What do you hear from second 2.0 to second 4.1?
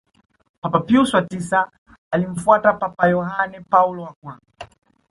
alimfuata Papa yohane paulo